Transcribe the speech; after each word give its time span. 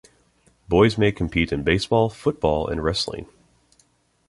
Boys 0.67 0.97
may 0.97 1.11
compete 1.11 1.51
in 1.53 1.61
baseball, 1.63 2.09
football, 2.09 2.67
and 2.67 2.83
wrestling. 2.83 3.27